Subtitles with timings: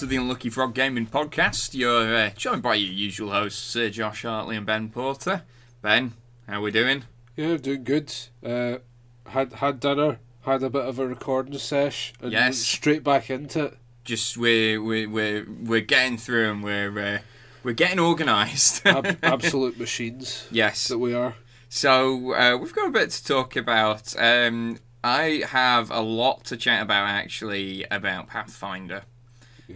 [0.00, 1.74] to the Unlucky Frog Gaming Podcast.
[1.74, 5.42] You're uh, joined by your usual hosts, Sir Josh Hartley and Ben Porter.
[5.82, 6.14] Ben,
[6.48, 7.04] how are we doing?
[7.36, 8.10] Yeah, doing good.
[8.42, 8.78] Uh,
[9.26, 12.56] had had dinner, had a bit of a recording sesh, and Yes.
[12.56, 13.78] straight back into it.
[14.04, 17.18] Just we're we're we're, we're getting through and we're uh,
[17.62, 18.86] we're getting organised.
[18.86, 20.88] Ab- absolute machines yes.
[20.88, 21.34] that we are.
[21.68, 24.18] So uh, we've got a bit to talk about.
[24.18, 29.02] Um, I have a lot to chat about actually about Pathfinder.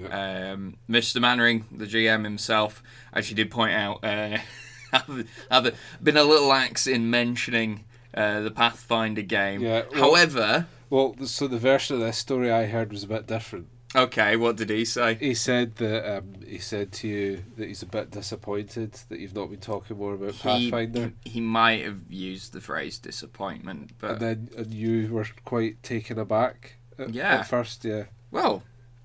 [0.02, 0.52] Yeah.
[0.52, 1.20] Um, Mr.
[1.20, 4.38] Mannering, the GM himself, actually did point out uh,
[4.92, 9.60] have, have been a little lax in mentioning uh, the Pathfinder game.
[9.62, 13.26] Yeah, well- However, Well, so the version of this story I heard was a bit
[13.26, 13.68] different.
[13.96, 15.14] okay, what did he say?
[15.14, 19.34] He said that um, he said to you that he's a bit disappointed that you've
[19.36, 24.12] not been talking more about He, Pathfinder, he might have used the phrase disappointment, but
[24.12, 26.74] and then and you were quite taken aback.
[26.98, 27.36] At, Yeah.
[27.38, 28.04] At first, yeah.
[28.32, 28.62] Well,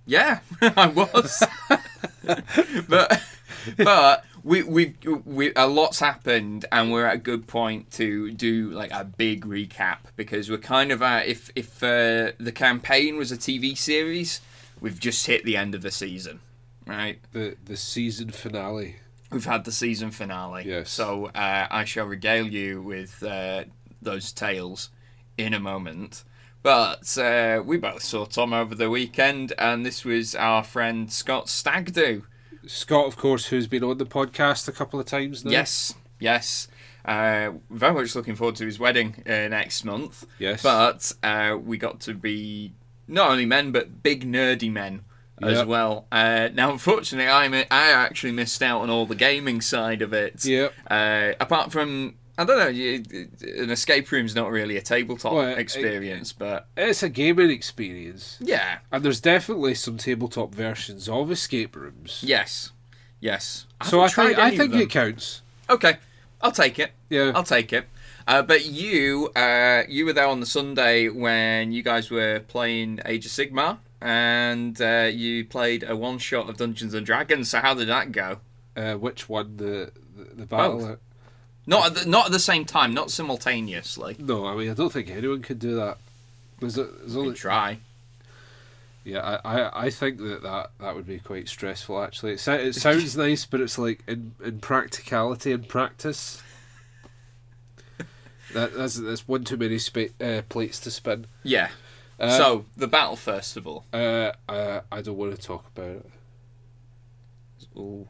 [0.10, 1.44] yeah, I was.
[2.90, 3.22] but
[3.78, 8.72] but we we we a lot's happened and we're at a good point to do
[8.72, 13.32] like a big recap because we're kind of at if if uh, the campaign was
[13.32, 14.42] a TV series,
[14.82, 16.40] we've just hit the end of the season,
[16.88, 17.20] right?
[17.32, 18.96] The the season finale.
[19.32, 20.64] We've had the season finale.
[20.66, 20.90] Yes.
[20.90, 23.66] So uh, I shall regale you with uh,
[24.02, 24.90] those tales
[25.38, 26.24] in a moment.
[26.62, 31.46] But uh, we both saw Tom over the weekend, and this was our friend Scott
[31.48, 32.24] Stagdo.
[32.68, 35.52] Scott, of course, who's been on the podcast a couple of times now.
[35.52, 36.68] Yes, yes.
[37.06, 40.26] Uh, very much looking forward to his wedding uh, next month.
[40.38, 40.62] Yes.
[40.62, 42.74] But uh, we got to be
[43.08, 45.06] not only men, but big nerdy men
[45.42, 45.64] as Yeah.
[45.64, 46.06] well.
[46.12, 50.12] Uh, now, unfortunately, I mi- I actually missed out on all the gaming side of
[50.12, 50.44] it.
[50.44, 50.74] Yep.
[50.92, 53.04] Uh, apart from, I don't know, you,
[53.42, 58.38] an escape room's not really a tabletop Well, it- experience, but It's a gaming experience.
[58.40, 62.22] yeah, And there's definitely some tabletop versions of escape rooms.
[62.26, 62.72] yes,
[63.20, 63.66] yes.
[63.84, 65.42] So I think I think it counts.
[65.70, 65.98] Okay,
[66.42, 66.92] I'll take it.
[67.10, 67.34] Yeah.
[67.36, 67.88] I'll take it.
[68.28, 73.00] Uh, but you, uh, you were there on the Sunday when you guys were playing
[73.06, 77.50] Age of Sigmar, and uh, you played a one shot of Dungeons and Dragons.
[77.50, 78.40] So how did that go?
[78.78, 80.78] Uh, which one the the, the battle?
[80.80, 81.00] Both.
[81.70, 84.16] Not at the, not at the same time, not simultaneously.
[84.20, 85.98] No, I mean I don't think anyone could do that.
[86.60, 87.80] There's, a, there's only could try.
[89.06, 89.40] yeah.
[89.46, 92.02] I, I, I think that, that that would be quite stressful.
[92.04, 96.42] Actually, it, so- it sounds nice, but it's like in, in practicality and practice.
[98.54, 101.28] That that's that's one too many spa- uh, plates to spin.
[101.44, 101.70] Yeah.
[102.20, 103.86] Uh, so the battle first of all.
[103.94, 106.06] uh, uh, I don't want to talk about it.
[107.78, 108.08] Ooh.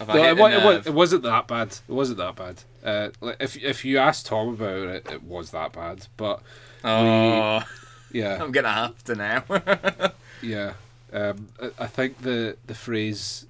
[0.00, 1.68] No, it, it, it wasn't that bad.
[1.68, 2.62] It wasn't that bad.
[2.84, 6.06] Uh, like, if if you asked Tom about it, it was that bad.
[6.16, 6.40] But
[6.82, 7.62] Oh,
[8.12, 9.44] yeah, I'm gonna have to now.
[10.42, 10.74] yeah.
[11.12, 13.46] Um, I, I think the the phrase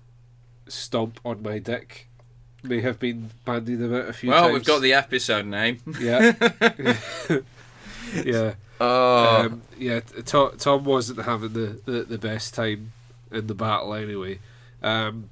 [0.68, 2.08] "stomp on my dick"
[2.62, 4.40] may have been bandied about a few times.
[4.40, 4.54] well, times.
[4.54, 5.80] we've got the episode name.
[6.00, 6.32] yeah,
[8.24, 10.00] yeah, Oh, um, yeah.
[10.24, 12.92] Tom, Tom wasn't having the, the, the best time
[13.30, 14.40] in the battle anyway.
[14.82, 15.30] Um,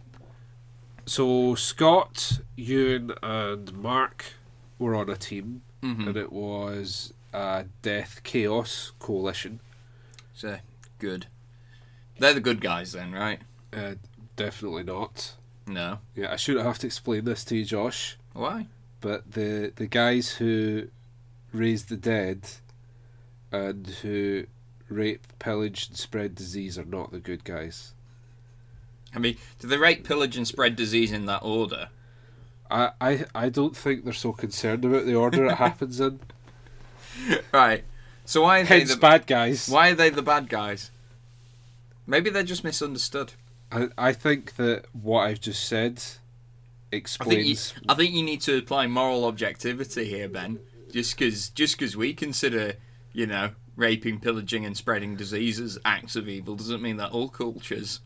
[1.07, 4.25] so Scott, Ewan, and Mark
[4.79, 6.09] were on a team, Mhm.
[6.09, 9.61] and it was a Death Chaos coalition.
[10.35, 10.59] so
[10.99, 11.27] good.
[12.19, 13.41] They're the good guys then, right?
[13.73, 13.95] Uh,
[14.37, 15.37] definitely not.
[15.67, 15.99] No.
[16.17, 18.17] Yeah, I shouldn't have to explain this to you, Josh.
[18.33, 18.67] Why?
[19.01, 20.89] But the the guys who
[21.53, 22.49] raise the dead
[23.53, 24.47] and who
[24.89, 27.93] rape, pillage, and spread disease are not the good guys.
[29.15, 31.89] I mean, do they rate, pillage, and spread disease in that order?
[32.71, 36.21] I, I, I don't think they're so concerned about the order it happens in.
[37.53, 37.85] Right.
[38.25, 39.69] So why are they Hence, the bad guys.
[39.69, 40.91] why are they the bad guys?
[42.07, 43.35] Maybe they're just misunderstood.
[43.71, 47.75] I, I think that what I've just said I think you, explains.
[47.89, 50.61] I think you need to apply moral objectivity here, Ben.
[50.91, 52.75] Just because just 'cause we consider,
[53.13, 58.01] you know, raping, pillaging, and spreading diseases acts of evil doesn't mean that all cultures.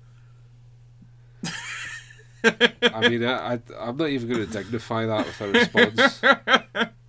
[2.45, 6.91] I mean, I, I, I'm not even going to dignify that with a response.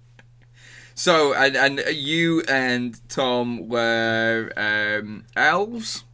[1.00, 6.06] So, and, and you and Tom were um, elves,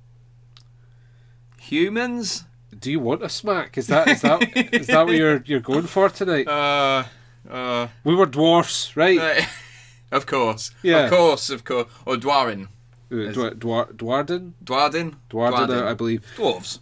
[1.58, 2.44] humans.
[2.78, 3.78] Do you want a smack?
[3.78, 4.42] Is that is that
[4.74, 6.48] is that what you're you're going for tonight?
[6.50, 7.06] Uh,
[7.50, 9.48] uh, We were dwarfs, right?
[10.12, 11.06] of course, Yeah.
[11.06, 11.88] of course, of course.
[12.06, 12.68] Or Dwarin,
[13.12, 16.26] Uh, Dwar- Dwar- Dwarden, Dwardin, Dwarden, uh, I believe.
[16.36, 16.80] dwarves.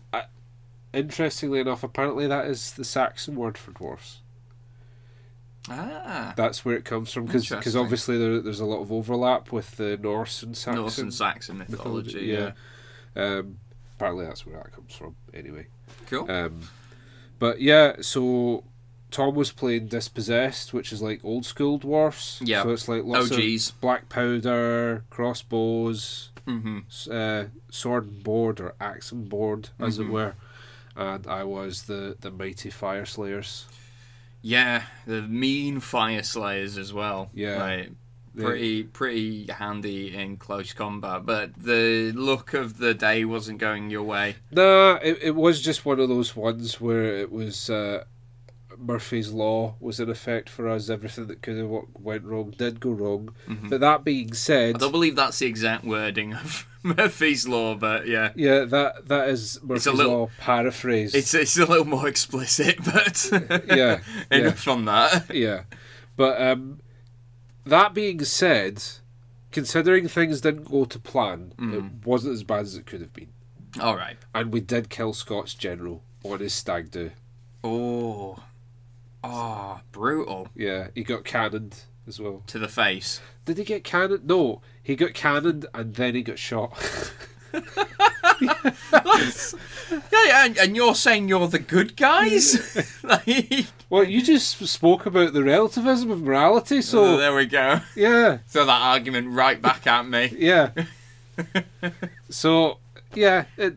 [0.93, 4.19] Interestingly enough, apparently that is the Saxon word for dwarfs.
[5.69, 9.77] Ah, That's where it comes from, because obviously there, there's a lot of overlap with
[9.77, 10.81] the Norse and Saxon.
[10.81, 12.15] Norse and Saxon mythology.
[12.15, 12.51] mythology, Yeah.
[13.15, 13.23] yeah.
[13.39, 13.57] Um,
[13.95, 15.15] apparently that's where that comes from.
[15.33, 15.67] Anyway,
[16.07, 16.29] Cool.
[16.31, 16.61] um,
[17.37, 18.63] but yeah, so
[19.11, 22.39] Tom was playing Dispossessed, which is like old school dwarfs.
[22.43, 22.63] Yeah.
[22.63, 23.69] So it's like lots OGs.
[23.69, 26.79] of black powder, crossbows, hmm
[27.11, 30.09] uh, sword and board or axe and board, as it Mhm.
[30.09, 30.33] were.
[30.95, 33.65] And I was the the mighty Fyreslayers.
[34.41, 37.29] Yeah, the mean fire slayers as well.
[37.33, 37.61] Yeah.
[37.61, 37.91] Like,
[38.37, 44.03] pretty pretty handy in close combat, but the look of the day wasn't going your
[44.03, 44.35] way.
[44.51, 48.05] Nah, it, it was just one of those ones where it was uh,
[48.77, 50.89] Murphy's Law was in effect for us.
[50.89, 53.35] Everything that could have went wrong did go wrong.
[53.47, 53.69] Mhm.
[53.69, 56.67] But that being said, I don't believe that's the exact wording of
[56.97, 58.31] Murphy's Law, but yeah.
[58.35, 61.15] yeah, that that is Murphy's little- Law paraphrased.
[61.15, 63.29] It's it's a little more explicit, but
[63.67, 63.99] Yeah,
[64.31, 65.33] enough on that.
[65.33, 65.63] yeah,
[66.15, 66.79] but um,
[67.65, 68.83] that being said,
[69.51, 71.73] considering things didn't go to plan, Mm.
[72.01, 73.29] it wasn't as bad as it could have been,
[73.79, 74.17] All right.
[74.33, 77.11] and we did kill Scott's general on his stag do.
[77.63, 78.39] Oh,
[79.23, 82.43] oh, brutal Yeah, he got cannoned as well.
[82.47, 83.21] to the face.
[83.45, 84.25] Did he get cannoned?
[84.25, 86.77] No, he got cannoned and then he got shot.
[88.41, 92.99] Yeah, yeah, and, and you're saying you're the good guys?
[93.03, 97.81] like, well, you just spoke about the relativism of morality, so oh, there we go.
[97.95, 100.33] yeah, Throw that argument right back at me.
[100.37, 100.71] yeah.
[102.29, 102.77] so
[103.13, 103.75] yeah, it,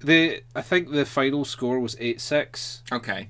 [0.00, 2.82] the I think the final score was eight six.
[2.90, 3.28] Okay,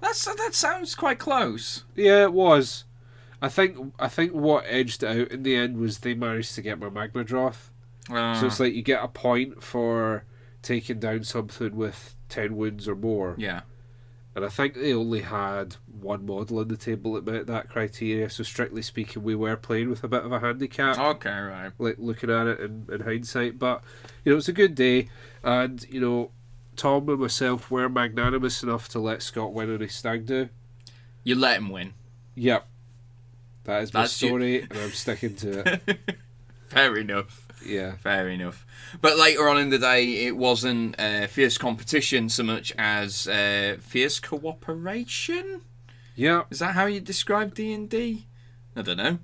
[0.00, 1.84] that's that sounds quite close.
[1.94, 2.84] Yeah, it was.
[3.44, 6.62] I think I think what edged it out in the end was they managed to
[6.62, 7.68] get my Magmadroth.
[8.10, 10.24] Uh, So it's like you get a point for
[10.62, 13.34] taking down something with ten wounds or more.
[13.38, 13.60] yeah,
[14.34, 18.30] And I think they only had one model on the table that met that criteria.
[18.30, 21.72] So strictly speaking, we were playing with a bit of a handicap, okay, right.
[21.78, 23.58] like looking at it in, in hindsight.
[23.58, 23.82] But
[24.24, 25.08] you know, it was a good day,
[25.42, 26.30] and you know,
[26.76, 30.48] Tom and myself were magnanimous enough to let Scott win on his stag do.
[31.22, 31.92] You let him win.
[32.36, 32.66] Yep,
[33.64, 36.16] that is my That's you- story, and I'm sticking to it.
[36.68, 37.40] Fair enough.
[37.64, 38.66] Yeah, Fair enough.
[39.00, 43.76] But later on in the day, it wasn't uh, fierce competition so much as uh,
[43.80, 45.62] fierce cooperation.
[46.14, 46.42] yeah.
[46.50, 48.26] Is that how you describe D and D?
[48.76, 49.18] I don't know.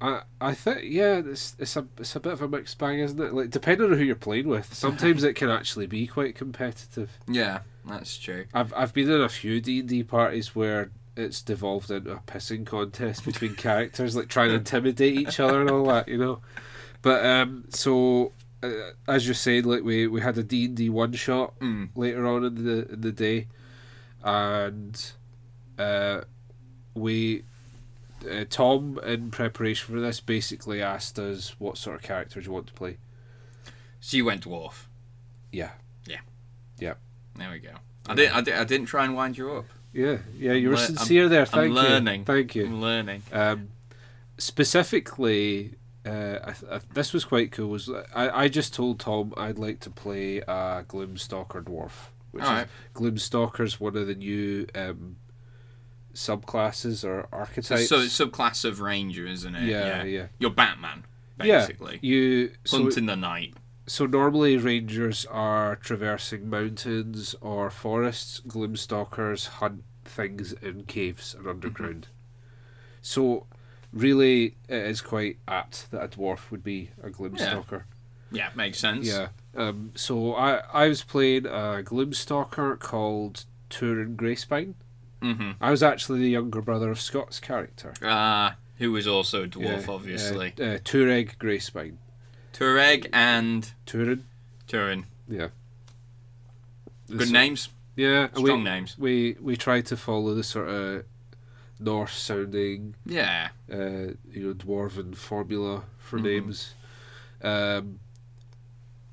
[0.00, 3.20] I I think yeah, it's it's a it's a bit of a mixed bag, isn't
[3.20, 3.34] it?
[3.34, 7.10] Like depending on who you're playing with, sometimes it can actually be quite competitive.
[7.28, 8.46] Yeah, that's true.
[8.54, 12.16] I've I've been in a few D and D parties where it's devolved into a
[12.26, 16.40] pissing contest between characters, like trying to intimidate each other and all that, you know.
[17.02, 18.70] But um, so uh,
[19.08, 21.88] as you're saying, like we we had a D and D one shot Mm.
[21.94, 23.48] later on in the in the day,
[24.22, 25.12] and
[25.78, 26.22] uh,
[26.94, 27.44] we
[28.30, 32.66] uh, Tom in preparation for this basically asked us what sort of characters you want
[32.66, 32.98] to play.
[34.00, 34.84] So you went dwarf.
[35.52, 35.70] Yeah,
[36.06, 36.20] Yeah.
[36.78, 36.94] Yeah.
[37.36, 37.70] There we go.
[38.06, 38.36] I didn't.
[38.36, 39.66] I, did, I didn't try and wind you up.
[39.92, 40.52] Yeah, yeah.
[40.52, 41.46] You were I'm- sincere there.
[41.46, 41.74] Thank you.
[41.74, 42.24] learning.
[42.24, 42.66] Thank you.
[42.66, 43.22] I'm learning.
[43.32, 43.68] Um,
[44.38, 45.74] specifically,
[46.06, 47.68] uh, I th- I, this was quite cool.
[47.70, 51.92] Was I, I just told Tom I'd like to play a Gloomstalker dwarf,
[52.30, 52.66] which Alright.
[52.66, 52.70] is
[53.00, 55.16] Gloomstalker's one of the new um,
[56.14, 57.88] subclasses or So, archetypes.
[57.88, 59.68] so it's subclass of ranger, isn't it?
[59.68, 61.04] yeah, yeah, You're Batman,
[61.38, 61.98] basically.
[62.02, 62.10] Yeah.
[62.16, 63.54] You so Hunting the night.
[63.90, 68.40] So normally rangers are traversing mountains or forests.
[68.46, 72.06] Gloomstalkers hunt things in caves and underground.
[73.02, 73.48] So
[73.92, 77.82] really, it is quite apt that a dwarf would be a Gloomstalker.
[78.30, 79.08] Yeah, makes sense.
[79.08, 79.30] Yeah.
[79.56, 79.90] Um.
[79.96, 84.74] So I I was playing a Gloomstalker called Turin Greyspine.
[85.20, 85.50] Mm-hmm.
[85.60, 87.94] I was actually the younger brother of Scott's character.
[88.00, 90.54] Uh, who was also a dwarf, Yeah, obviously.
[90.60, 91.96] Uh, uh, Tureg Greyspine.
[92.64, 94.26] Tureg and Turin.
[94.66, 95.06] Turin.
[95.28, 95.48] Yeah.
[97.08, 97.68] Good So- names.
[97.96, 98.28] Yeah.
[98.28, 98.98] Strong we, names.
[98.98, 101.04] We we tried to follow the sort of
[101.78, 103.48] Norse sounding, Yeah.
[103.72, 106.22] uh, you know, dwarven formula for Mhm.
[106.22, 106.74] names.
[107.42, 108.00] Um.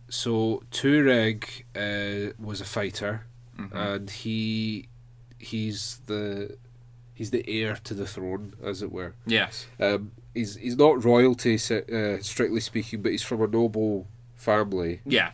[0.09, 1.43] So Tureg
[1.75, 3.23] uh, was a fighter.
[3.57, 3.73] Mhm.
[3.73, 4.87] and he
[5.39, 6.55] he's the
[7.15, 9.15] he's the heir to the throne, as it were.
[9.25, 9.65] yes.
[9.79, 15.01] Um, he's he's not royalty, uh, strictly speaking, but he's from a noble family.
[15.05, 15.31] Yeah.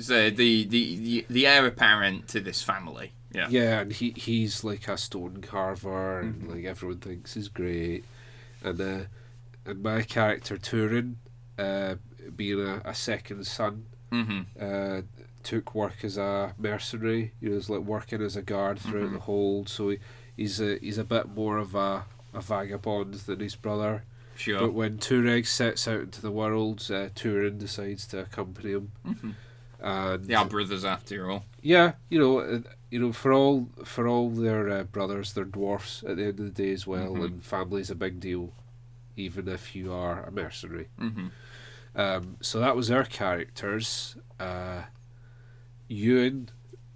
[0.00, 3.12] So the, the, the, the heir apparent to this family.
[3.32, 3.48] Yeah.
[3.50, 8.04] Yeah, and he he's like a stone carver, and like everyone thinks is great.
[8.62, 9.00] And uh,
[9.66, 11.16] and my character Turin,
[11.58, 11.96] uh,
[12.34, 14.40] being a, a second son, Mm-hmm.
[14.60, 15.00] uh,
[15.42, 17.32] took work as a mercenary.
[17.40, 19.12] He was like working as a guard throughout Mhm.
[19.14, 19.98] the hold, so he,
[20.36, 24.04] he's a he's a bit more of a, a vagabond than his brother.
[24.36, 24.58] Sure.
[24.60, 28.92] But when Tureg sets out into the world, uh, Turin decides to accompany him.
[29.04, 29.30] hmm
[29.80, 31.44] and are brothers after all.
[31.60, 32.60] yeah, you know, uh,
[32.90, 36.46] you know, for all for all their uh, brothers, they're dwarfs at the end of
[36.46, 37.24] the day as well, Mhm.
[37.24, 38.52] and family's a big deal,
[39.16, 40.88] even if you are a mercenary.
[40.98, 41.26] hmm
[41.94, 44.16] Um, so that was our characters.
[44.40, 44.84] Uh,
[45.88, 46.48] Ewan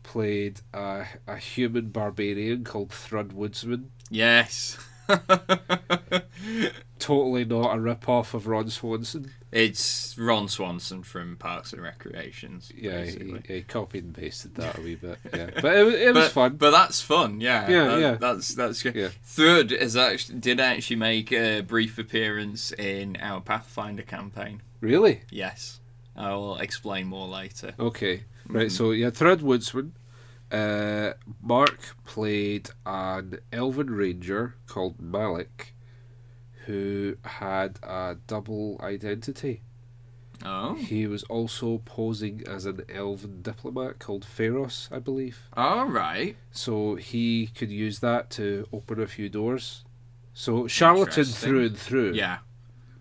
[0.02, 3.90] played a, a human barbarian called Thrud Woodsman.
[4.10, 4.78] Yes.
[6.98, 9.30] Totally not a rip off of Ron Swanson.
[9.52, 12.72] it's Ron Swanson from Parks and Recreations.
[12.76, 15.18] Yeah, he, he copied and pasted that a wee bit.
[15.32, 16.56] Yeah, but it, it was but, fun.
[16.56, 17.70] But that's fun, yeah.
[17.70, 18.14] Yeah, That- yeah.
[18.16, 18.94] That's that's good.
[18.96, 19.08] Yeah.
[19.26, 24.60] Thrud is actually did actually make a brief appearance in our Pathfinder campaign.
[24.80, 25.22] Really?
[25.30, 25.80] Yes,
[26.16, 27.74] I will explain more later.
[27.78, 28.24] Okay.
[28.48, 28.72] Right, Mhm.
[28.72, 29.92] so yeah, Thrud Woodsman.
[30.50, 31.12] Uh,
[31.42, 35.74] Mark played an elven ranger called Malik
[36.66, 39.62] who had a double identity.
[40.44, 45.48] Oh, He was also posing as an elven diplomat called Pharos, I believe.
[45.56, 46.36] all right.
[46.52, 49.84] So he could use that to open a few doors.
[50.34, 52.12] So charlatan through and through.
[52.12, 52.38] Yeah,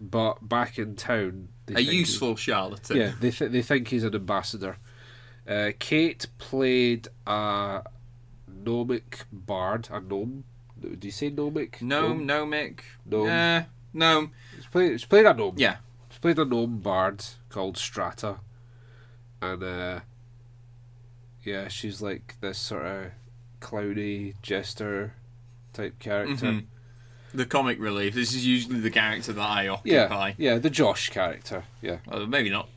[0.01, 2.97] But back in town, they a think he- useful charlatan.
[2.97, 4.77] yeah, they th- they think he's an ambassador.
[5.47, 7.81] Uh, Kate played a
[8.65, 10.43] gnomic bard, a gnome.
[10.79, 11.81] Do you say gnomic?
[11.81, 12.83] Gnome, gnomic.
[13.05, 13.27] Gnome.
[13.27, 13.63] Yeah,
[13.93, 14.31] gnome.
[14.55, 15.55] She's played, she played a gnome.
[15.57, 15.77] Yeah.
[16.09, 18.37] She played a gnome bard called Strata,
[19.41, 19.99] and uh,
[21.43, 23.05] yeah, she's like this sort of
[23.61, 25.13] clowny jester
[25.73, 26.45] type character.
[26.45, 26.65] Mhm.
[27.33, 28.13] The comic relief.
[28.15, 30.33] This is usually the character that I Yeah, occupy.
[30.37, 31.65] yeah, the Josh character.
[31.81, 32.69] Yeah, Well, maybe not.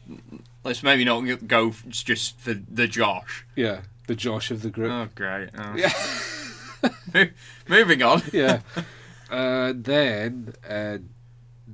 [0.65, 3.47] Let's maybe not go just for the Josh.
[3.57, 4.91] yeah, the Josh of the group.
[4.93, 5.49] Oh, great.
[5.59, 5.75] Oh.
[5.77, 5.93] Yeah.
[7.15, 7.31] Mo-
[7.69, 8.23] Moving on.
[8.33, 8.61] yeah.
[9.31, 10.99] Uh, then uh,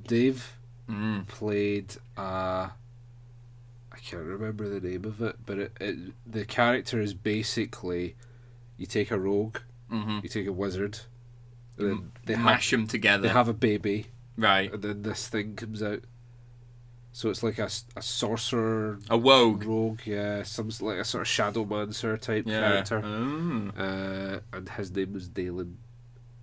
[0.07, 0.53] Dave
[0.89, 1.27] Mm.
[1.27, 2.69] played uh,
[3.93, 8.15] I can't remember the name of it, but it, it the character is basically
[8.77, 9.59] you take a rogue,
[9.91, 11.01] hmm you take a wizard,
[11.77, 13.23] and then they have Mash them together.
[13.25, 14.73] they have a baby, right.
[14.73, 16.03] and then this thing comes out.
[17.17, 19.65] So it's like a, a sorcerer A wogue.
[19.65, 22.61] rogue, yeah, some like a sort of shadowmancer type Yeah.
[22.61, 23.01] character.
[23.01, 23.73] Mm.
[23.75, 25.79] Uh, and his name was Dalen.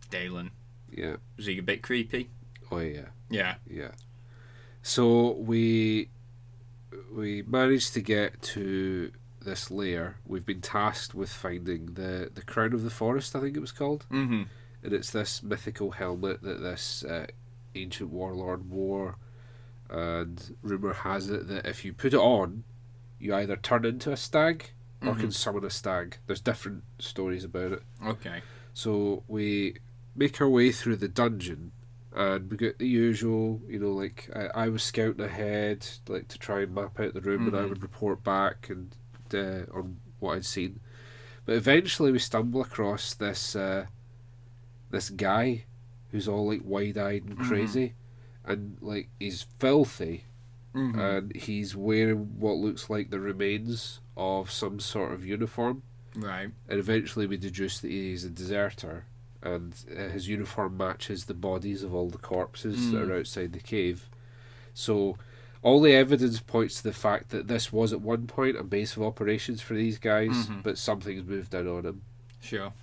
[0.10, 0.50] Dalen.
[0.92, 1.18] Yeah.
[1.38, 2.32] Was he a bit creepy?
[2.72, 3.10] Oh yeah.
[3.30, 3.56] Yeah.
[3.70, 3.92] Yeah.
[4.82, 6.10] So we
[7.13, 9.12] we managed to get to
[9.46, 10.15] this lair.
[10.25, 13.36] We've been tasked with finding the the crown of the forest.
[13.36, 14.44] I think it was called, hmm
[14.82, 17.27] and it's this mythical helmet that this uh,
[17.75, 19.18] ancient warlord wore.
[19.93, 22.63] And rumor has it that if you put it on,
[23.19, 24.71] you either turn into a stag
[25.01, 25.19] or Mhm.
[25.19, 26.17] can summon a stag.
[26.25, 27.83] There's different stories about it.
[28.03, 28.41] Okay.
[28.73, 29.77] So we
[30.15, 31.71] make our way through the dungeon,
[32.15, 36.39] and we get the usual, you know, like I, I was scouting ahead, like to
[36.39, 37.69] try and map out the room, and I Mhm.
[37.69, 38.95] would report back and
[39.33, 40.79] uh, on what I'd seen.
[41.45, 43.88] But eventually, we stumble across this uh,
[44.89, 45.65] this guy
[46.12, 47.47] who's all like wide eyed and Mhm.
[47.47, 47.95] crazy,
[48.45, 50.23] and like he's filthy,
[50.73, 55.81] hmm and he's wearing what looks like the remains of some sort of uniform
[56.15, 56.50] right.
[56.69, 59.05] and eventually we deduce that he's a deserter
[59.41, 63.09] and uh, his uniform matches the bodies of all the corpses that Mm.
[63.09, 64.07] are outside the cave
[64.73, 65.17] so
[65.62, 68.95] all the evidence points to the fact that this was at one point a base
[68.97, 70.63] of operations for these guys Mhm.
[70.63, 72.01] but something's moved in on him
[72.41, 72.73] Sure.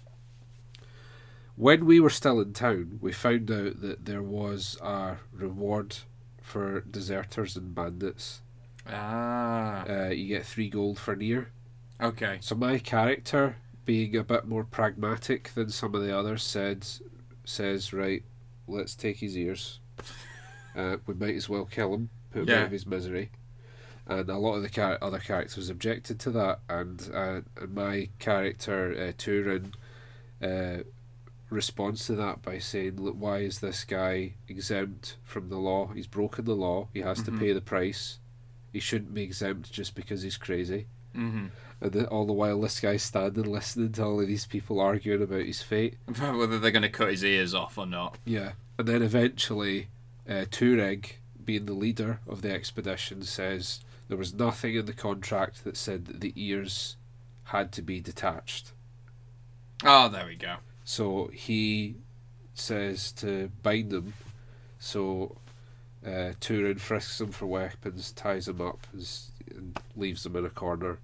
[1.60, 5.96] When we were still in town we found out that there was a reward
[6.40, 8.40] for deserters and bandits
[8.88, 9.84] Ah.
[9.88, 11.50] uh, you get three gold for an ear
[12.02, 12.38] Okay.
[12.40, 16.86] So my character, being a bit more pragmatic than some of the others, said,
[17.44, 18.22] says right,
[18.66, 19.80] let's take his ears.
[20.74, 23.30] Uh, we might as well kill him, put him out of his misery.
[24.06, 28.08] And a lot of the char- other characters objected to that, and, uh, and my
[28.18, 29.74] character uh, Turin
[30.42, 30.84] uh,
[31.50, 35.88] responds to that by saying, "Look, why is this guy exempt from the law?
[35.88, 36.88] He's broken the law.
[36.92, 37.25] He has Mhm.
[37.26, 38.19] to pay the price.
[38.73, 41.47] He shouldn't be exempt just because he's crazy." hmm
[41.83, 45.23] And then all the while, this guy's standing listening to all of these people arguing
[45.23, 45.97] about his fate.
[46.07, 48.19] Whether they're going to cut his ears off or not.
[48.25, 48.52] Yeah.
[48.78, 49.88] And then eventually,
[50.28, 55.64] uh, Tureg, being the leader of the expedition, says there was nothing in the contract
[55.64, 56.97] that said that the ears
[57.45, 58.73] had to be detached.
[59.83, 60.57] Oh, there we go.
[60.84, 61.96] So he
[62.54, 64.14] says to bind them.
[64.78, 65.37] So
[66.06, 69.06] uh, Turin frisks them for weapons, ties them up, and,
[69.54, 70.99] and leaves them in a corner.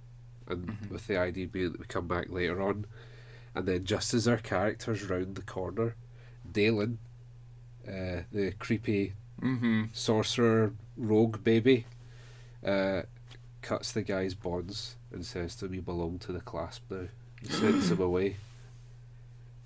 [0.49, 0.91] And Mhm.
[0.91, 2.87] with the idea being that we come back later on.
[3.55, 5.97] And then just as our characters round the corner,
[6.51, 6.99] Dalen,
[7.87, 11.87] uh, the creepy hmm sorcerer rogue baby,
[12.65, 13.03] uh,
[13.63, 17.09] cuts the guy's bonds and says to him, "You belong to the clasp now."
[17.43, 18.37] He sends him away.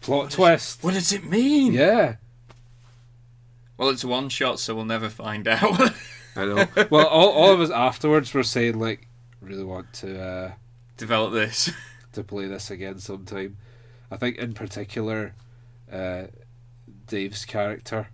[0.00, 0.82] Plot twist.
[0.82, 1.72] What does it mean?
[1.74, 2.16] Yeah,
[3.76, 5.92] Well, it's one shot, so we'll never find out.
[6.36, 6.66] I know.
[6.90, 9.06] well, all, all of us afterwards were saying like,
[9.40, 10.52] really want to uh,
[10.96, 11.70] Develop this.
[12.12, 13.56] to play this again sometime.
[14.10, 15.34] I think in particular,
[15.90, 16.24] uh,
[17.06, 18.08] Dave's character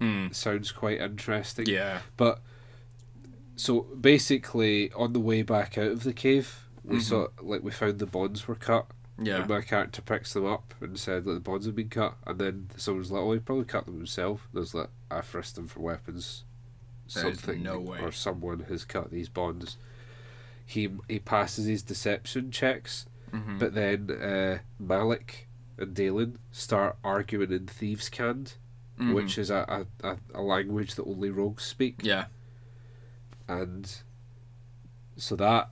[0.00, 0.26] Hmm.
[0.32, 1.66] sounds quite interesting.
[1.66, 2.00] Yeah.
[2.18, 2.40] But
[3.56, 7.02] so basically, on the way back out of the cave, we Mhm.
[7.02, 8.86] saw like we found the bonds were cut.
[9.18, 9.36] Yeah.
[9.40, 12.38] And my character picks them up and said that the bonds have been cut, and
[12.38, 15.80] then someone's like, "Oh, he probably cut them himself." There's like, "I frisked them for
[15.80, 16.44] weapons."
[17.08, 18.00] Something no way.
[18.00, 19.76] or someone has cut these bonds.
[20.66, 23.58] He he passes his deception checks, Mhm.
[23.58, 25.46] but then uh, Malik
[25.78, 28.58] and Dalen start arguing in thieves' cant,
[28.98, 29.14] Mhm.
[29.14, 32.26] which is a, a, a, a language that only rogues speak Yeah.
[33.48, 34.02] and
[35.16, 35.70] so that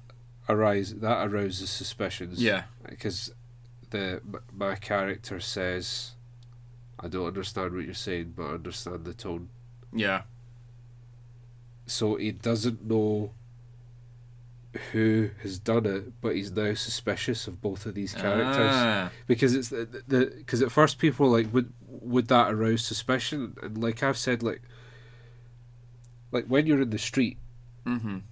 [0.48, 2.42] arise that arouses suspicions.
[2.42, 2.64] Yeah.
[2.88, 3.32] Because
[3.90, 4.20] the
[4.52, 6.12] my character says,
[6.98, 9.48] "I don't understand what you're saying, but I understand the tone."
[9.92, 10.22] Yeah.
[11.86, 13.32] So he doesn't know
[14.92, 19.10] who has done it, but he's now suspicious of both of these characters Ah.
[19.28, 23.54] because it's the the because at first people were like would would that arouse suspicion
[23.62, 24.62] and like I've said like
[26.32, 27.38] like when you're in the street
[27.86, 28.22] Mhm.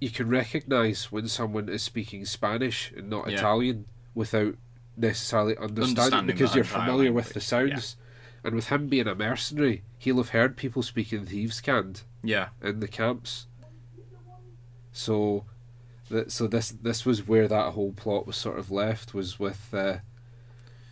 [0.00, 3.36] You can recognize when someone is speaking Spanish and not Yeah.
[3.38, 4.56] Italian without
[4.96, 7.96] necessarily understanding, Understanding because you're familiar with the language, sounds.
[8.44, 12.48] And with him being a mercenary, he'll have heard people speaking thieves' cant Yeah.
[12.62, 13.46] in the camps.
[14.92, 15.44] So,
[16.10, 19.72] that so this this was where that whole plot was sort of left was with
[19.74, 19.98] uh,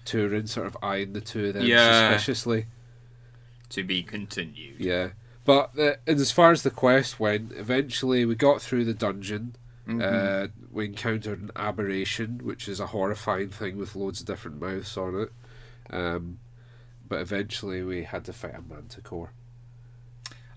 [0.05, 2.11] Turin sort of eyeing the two of them Yeah.
[2.11, 2.67] suspiciously.
[3.71, 4.79] To be continued.
[4.79, 5.11] Yeah.
[5.47, 9.57] But and as far as the quest went, eventually we got through the dungeon.
[9.89, 10.03] Mhm.
[10.03, 14.97] Uh, we encountered an aberration, which is a horrifying thing with loads of different mouths
[14.97, 15.33] on it.
[15.91, 16.39] Um,
[17.09, 19.31] but eventually we had to fight a manticore.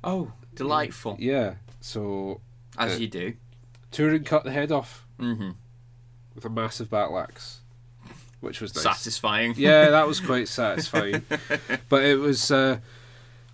[0.04, 1.16] oh, delightful.
[1.20, 1.56] Yeah.
[1.82, 2.42] So
[2.78, 3.34] As uh, you do.
[3.92, 5.52] Turin cut the head off hmm
[6.36, 7.60] with a massive battle axe,
[8.40, 8.84] which was nice.
[8.84, 9.54] Satisfying.
[9.58, 11.24] yeah, that was quite satisfying.
[11.90, 12.80] but it was uh,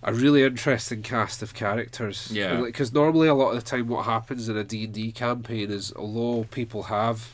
[0.06, 2.30] a really interesting cast of characters.
[2.32, 2.60] Yeah.
[2.60, 6.44] Because normally a lot of the time what happens in a D&D campaign is although
[6.44, 7.32] people have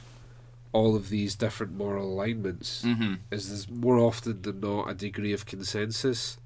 [0.73, 5.35] all of these different moral alignments, hmm is there's more often than not a degree
[5.35, 6.39] of consensus.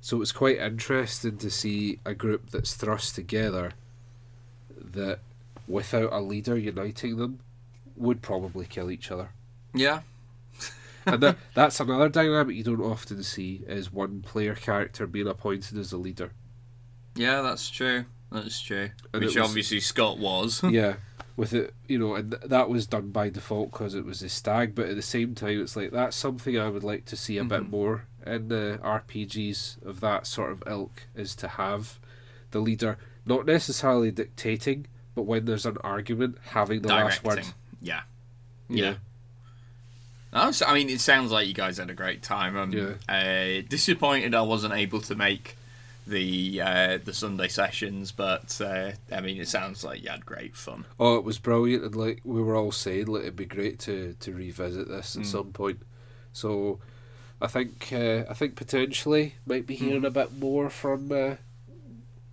[0.00, 3.72] So it's quite interesting to see a group that's thrust together
[4.78, 5.18] that
[5.66, 7.40] without a leader uniting them
[7.96, 9.30] would probably kill each other.
[9.72, 10.00] Yeah.
[11.06, 15.78] And that, that's another dynamic you don't often see is one player character being appointed
[15.78, 16.32] as a leader.
[17.14, 18.06] Yeah, that's true.
[18.32, 18.90] That's true.
[19.12, 20.62] And Which was- obviously Scott was.
[20.68, 20.94] yeah,
[21.36, 24.28] with it, you know, and th- that was done by default because it was a
[24.28, 24.74] stag.
[24.74, 27.44] But at the same time, it's like that's something I would like to see a
[27.44, 27.70] bit Mhm.
[27.70, 31.98] more in the RPGs of that sort of ilk is to have
[32.50, 37.44] the leader not necessarily dictating, but when there's an argument, having the last word.
[37.80, 38.02] Yeah.
[38.68, 38.84] Yeah.
[38.90, 38.94] Yeah.
[40.34, 42.56] I mean, it sounds like you guys had a great time.
[42.56, 42.94] I'm Yeah.
[43.08, 45.56] uh, disappointed I wasn't able to make
[46.06, 50.54] the uh, the Sunday sessions, but uh, I mean, it sounds like you had great
[50.56, 50.84] fun.
[51.00, 54.14] Oh, it was brilliant, and like we were all saying, like it'd be great to
[54.20, 55.26] to revisit this at Mm.
[55.26, 55.78] some point.
[56.32, 56.78] So,
[57.40, 60.06] I think uh, I think potentially might be hearing Mm.
[60.08, 61.36] a bit more from uh,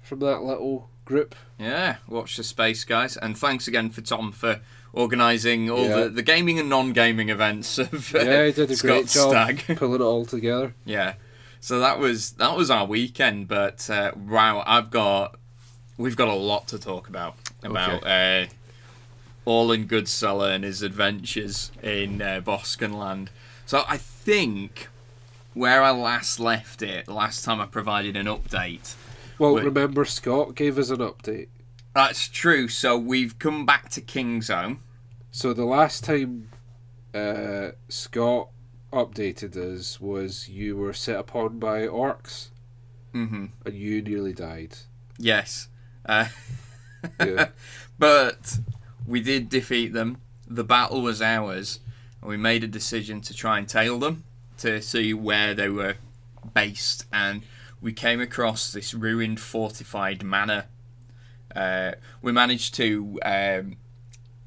[0.01, 1.33] from that little group.
[1.57, 4.59] Yeah, watch the space, guys, and thanks again for Tom for
[4.93, 6.03] organising all Yeah.
[6.03, 9.63] the, the gaming and non-gaming events of uh, Yeah, he did a great job Stag.
[9.77, 10.73] pulling it all together.
[10.85, 11.13] Yeah.
[11.59, 15.35] So that was that was our weekend, but uh, wow, I've got
[15.97, 18.47] we've got a lot to talk about about uh,
[19.45, 23.27] Orland Goodseller and his adventures in uh, Boskenland.
[23.67, 24.87] So I think
[25.53, 28.95] where I last left it, last time I provided an update.
[29.37, 29.63] Well, Wait.
[29.65, 31.47] remember Scott gave us an update.
[31.93, 32.67] That's true.
[32.67, 34.81] So we've come back to King's Home.
[35.31, 36.49] So the last time
[37.13, 38.49] uh, Scott
[38.93, 42.49] updated us was you were set upon by orcs
[43.13, 44.75] hmm and you nearly died.
[45.17, 45.67] Yes.
[46.05, 46.27] Uh,
[47.19, 47.49] Yeah.
[47.97, 48.59] but
[49.07, 50.17] we did defeat them.
[50.47, 51.79] The battle was ours,
[52.21, 54.23] and we made a decision to try and tail them
[54.59, 55.95] to see where they were
[56.53, 57.05] based.
[57.11, 57.41] And
[57.81, 60.65] we came across this ruined, fortified manor.
[61.55, 63.77] Uh, we managed to, um,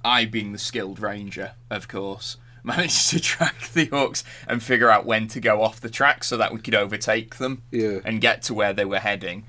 [0.05, 5.05] I being the skilled ranger, of course, managed to track the orcs and figure out
[5.07, 7.99] when to go off the track so that we could overtake them Yeah.
[8.05, 9.45] and get to where they were heading.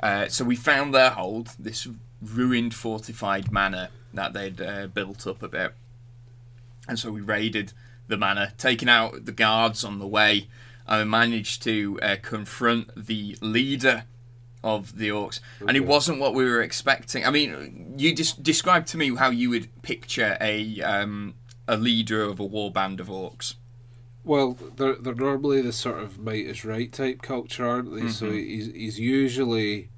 [0.00, 1.86] Uh, so we found their hold, this
[2.20, 5.74] ruined fortified manor that they'd uh, built up a bit.
[6.88, 7.72] And so we raided
[8.08, 10.48] the manor, taking out the guards on the way,
[10.86, 14.04] and managed to uh, confront the leader
[14.64, 15.38] of the orcs.
[15.60, 17.24] And it wasn't what we were expecting.
[17.24, 21.34] I mean, you just described to me how you would picture a um,
[21.68, 23.54] a leader of a war band of orcs.
[24.24, 28.08] Well, they're they're normally the sort of might is right type culture, aren't they?
[28.08, 28.44] So Mhm.
[28.46, 29.90] he's he's usually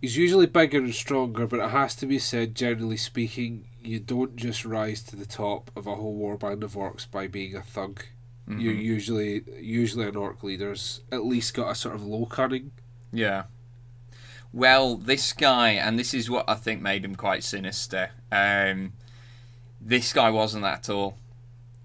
[0.00, 4.36] he's usually bigger and stronger, but it has to be said, generally speaking, you don't
[4.36, 7.62] just rise to the top of a whole war band of orcs by being a
[7.62, 8.04] thug.
[8.46, 8.82] You're Mhm.
[8.82, 12.70] usually usually an orc leader's at least got a sort of low cunning.
[13.12, 13.44] Yeah.
[14.52, 18.10] Well, this guy, and this is what I think made him quite sinister.
[18.32, 18.92] Um,
[19.80, 21.16] this guy wasn't that at all.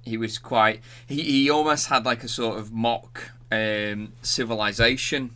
[0.01, 0.81] He was quite.
[1.07, 5.31] He, he almost had like a sort of mock um, civilization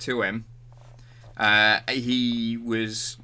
[0.00, 0.44] to him.
[1.36, 3.16] Uh, he was,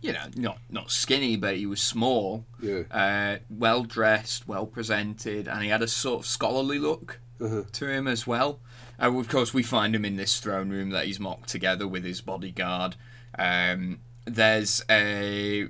[0.00, 2.82] you know, not not skinny, but he was small, Yeah.
[2.90, 7.62] uh, well dressed, well presented, and he had a sort of scholarly look Uh-huh.
[7.72, 8.60] to him as well.
[9.00, 12.04] Uh, of course, we find him in this throne room that he's mocked together with
[12.04, 12.96] his bodyguard.
[13.38, 15.68] Um, there's a.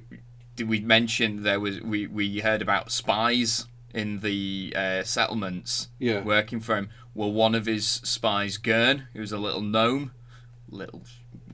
[0.64, 6.20] We mention there was we we heard about spies in the uh, settlements Yeah.
[6.22, 6.90] working for him?
[7.14, 10.12] Well, one of his spies, Gurn, who was a little gnome,
[10.68, 11.02] little,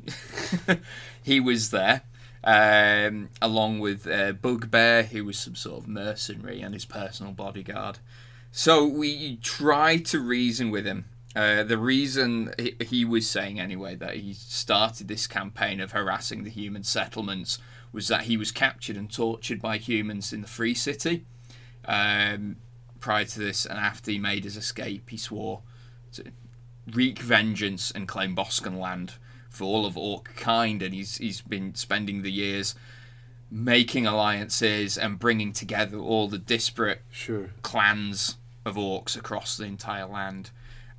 [1.22, 2.02] he was there.
[2.46, 8.00] Um, along with uh, Bugbear, who was some sort of mercenary and his personal bodyguard.
[8.52, 11.06] So we try to reason with him.
[11.34, 16.44] Uh, the reason he, he was saying, anyway, that he started this campaign of harassing
[16.44, 17.58] the human settlements
[17.92, 21.24] was that he was captured and tortured by humans in the Free City.
[21.86, 22.56] Um,
[23.00, 25.62] prior to this, and after he made his escape, he swore
[26.12, 26.24] to
[26.92, 29.14] wreak vengeance and claim Boskan land
[29.48, 32.74] for all of Orc kind, and he's he's been spending the years
[33.50, 37.50] making alliances and bringing together all the disparate Sure.
[37.62, 40.50] clans of orcs across the entire land.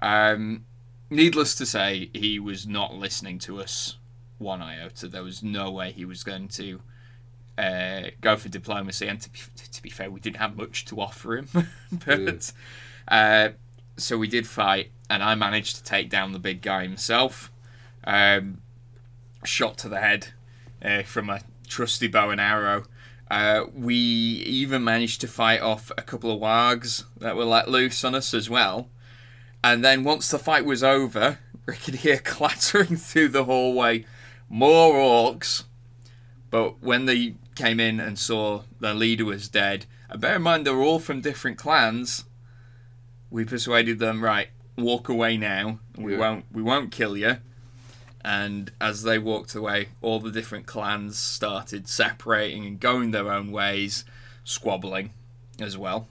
[0.05, 0.65] Um,
[1.09, 3.97] needless to say, he was not listening to us
[4.37, 5.07] one iota.
[5.07, 6.79] There was no way he was going to
[7.57, 9.07] uh, go for diplomacy.
[9.07, 9.39] And to be,
[9.71, 11.49] to be fair, we didn't have much to offer him.
[12.05, 12.51] but
[13.07, 13.49] uh,
[13.97, 17.51] so we did fight, and I managed to take down the big guy himself.
[18.03, 18.59] Um,
[19.43, 20.27] shot to the head
[20.83, 22.83] uh, from a trusty bow and arrow.
[23.31, 28.03] Uh, we even managed to fight off a couple of wargs that were let loose
[28.03, 28.87] on us as well.
[29.65, 34.05] And then once the fight was over, we could hear clattering through the hallway
[34.47, 35.63] more orcs.
[36.51, 40.67] But when they came in and saw their leader was dead, and bear in mind
[40.67, 42.25] they were all from different clans,
[43.31, 45.79] we persuaded them, right, walk away now.
[45.97, 46.19] We Yeah.
[46.19, 47.37] won't we won't kill you.
[48.23, 53.51] And as they walked away, all the different clans started separating and going their own
[53.51, 54.05] ways,
[54.43, 55.09] squabbling
[55.59, 56.07] as well.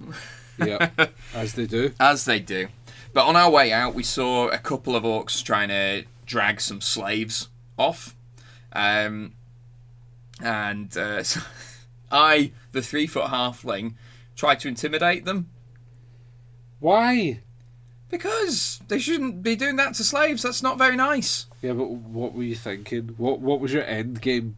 [0.59, 0.91] Yeah.
[1.35, 1.93] As they do.
[1.99, 2.69] As they do.
[3.15, 6.81] But on our way out, we saw a couple of orcs trying to drag some
[6.81, 7.49] slaves
[7.79, 8.15] off.
[8.73, 9.35] Um,
[10.43, 11.41] and uh, so
[12.13, 13.95] I, the three foot halfling,
[14.37, 15.49] tried to intimidate them
[16.81, 17.41] Why?
[18.11, 20.43] because they shouldn't be doing that to slaves.
[20.43, 21.47] That's not very nice.
[21.63, 23.15] Yeah, but what were you thinking?
[23.17, 24.57] What What was your end game?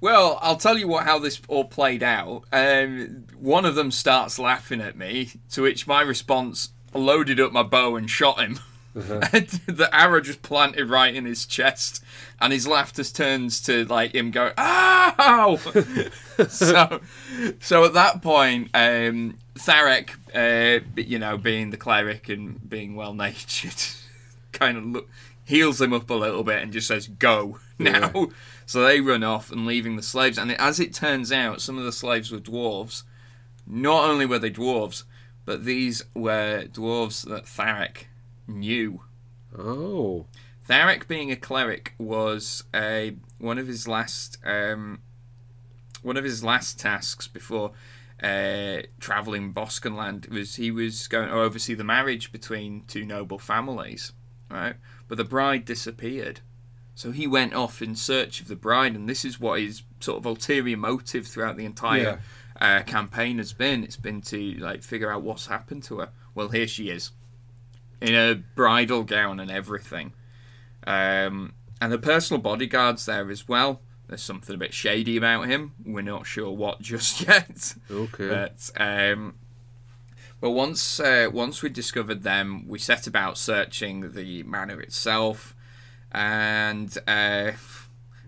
[0.00, 2.44] Well, I'll tell you what how this all played out.
[2.50, 7.62] Um, one of them starts laughing at me, to which my response loaded up my
[7.62, 8.58] bow and shot him.
[8.96, 9.20] Uh-huh.
[9.32, 12.02] And the arrow just planted right in his chest,
[12.40, 15.56] and his laughter turns to like him going "Ow!"
[16.48, 17.00] so,
[17.60, 23.14] so at that point, um, Tharek, uh, you know, being the cleric and being well
[23.14, 23.80] natured,
[24.52, 25.08] kind of look,
[25.44, 28.26] heals him up a little bit and just says, "Go now." Yeah.
[28.66, 30.38] So they run off and leaving the slaves.
[30.38, 33.02] And as it turns out, some of the slaves were dwarves.
[33.66, 35.02] Not only were they dwarves,
[35.50, 38.04] but these were dwarves that Tharek
[38.46, 39.02] knew.
[39.58, 40.26] Oh.
[40.68, 45.00] Tharek, being a cleric, was a one of his last um,
[46.02, 47.72] one of his last tasks before
[48.22, 54.12] uh, traveling Boskenland was he was going to oversee the marriage between two noble families,
[54.48, 54.76] right?
[55.08, 56.42] But the bride disappeared,
[56.94, 60.18] so he went off in search of the bride, and this is what his sort
[60.18, 62.20] of ulterior motive throughout the entire
[62.60, 63.84] uh, campaign has been.
[63.84, 66.10] It's been to like figure out what's happened to her.
[66.34, 67.10] Well, here she is,
[68.00, 70.12] in a bridal gown and everything,
[70.86, 73.80] um, and the personal bodyguards there as well.
[74.08, 75.72] There's something a bit shady about him.
[75.84, 77.74] We're not sure what just yet.
[77.90, 78.28] Okay.
[78.28, 79.34] But um,
[80.40, 85.54] but once uh, once we discovered them, we set about searching the manor itself.
[86.12, 87.52] and uh,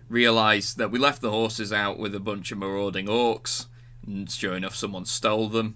[0.09, 3.65] realised that we left the horses out with a bunch of marauding orcs,
[4.05, 5.75] and sure enough, someone stole them.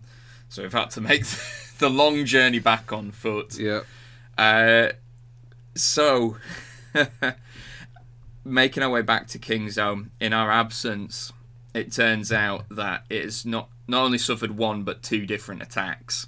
[0.50, 1.26] So we've had to make
[1.80, 3.58] the long journey back on foot.
[3.58, 3.82] Yeah.
[4.38, 4.94] Uh,
[5.76, 6.38] so,
[8.46, 11.34] making our way back to King's Home in our absence,
[11.74, 16.28] it turns out that it has not not only suffered one but two different attacks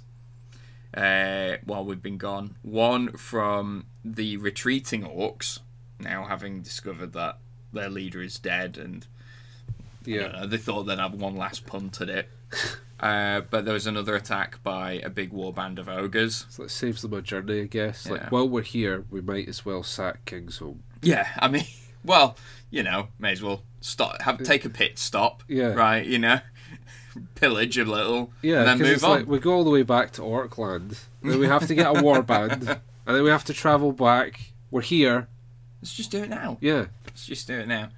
[0.94, 2.56] uh, while we've been gone.
[2.62, 5.58] One from the retreating orcs,
[5.98, 7.38] now having discovered that
[7.72, 9.06] their leader is dead, and
[10.14, 10.28] Yeah.
[10.28, 12.28] know, they thought they'd have one last punt at it.
[13.02, 16.44] Uh, but there was another attack by a big warband of ogres.
[16.50, 18.04] So it saves them a journey, I guess.
[18.04, 18.12] Yeah.
[18.12, 20.82] Like while we're here, we might as well sack King's Home.
[21.00, 21.64] Yeah, I mean,
[22.04, 22.36] well,
[22.70, 25.72] you know, may as well stop, have take a pit stop, Yeah.
[25.72, 26.04] right?
[26.04, 26.40] You know,
[27.36, 29.10] pillage a little, Yeah, and then move it's on.
[29.20, 32.00] like we go all the way back to Orkland, then we have to get a
[32.02, 32.68] warband,
[33.06, 34.52] and then we have to travel back.
[34.70, 35.28] We're here.
[35.80, 36.58] Let's just do it now.
[36.60, 36.86] Yeah.
[37.06, 37.88] Let's just do it now.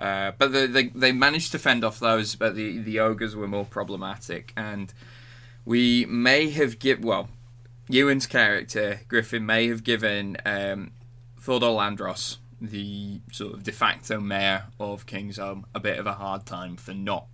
[0.00, 3.46] Uh, but the, they they managed to fend off those, but the the ogres were
[3.48, 4.94] more problematic, and
[5.66, 7.28] we may have given, well,
[7.88, 10.92] Ewan's character Griffin may have given um,
[11.38, 16.14] Thordor Landros, the sort of de facto mayor of King's Home, a bit of a
[16.14, 17.26] hard time for not